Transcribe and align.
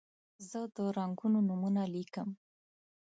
زه 0.49 0.59
د 0.75 0.77
رنګونو 0.97 1.39
نومونه 1.47 1.83
لیکم. 1.93 2.29